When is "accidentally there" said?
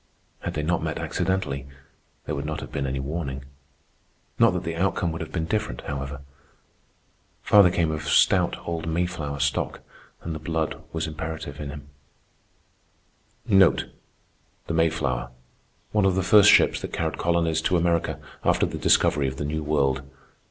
0.97-2.33